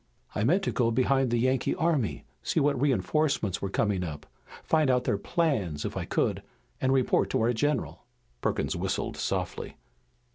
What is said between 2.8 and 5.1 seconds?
reinforcements were coming up, find out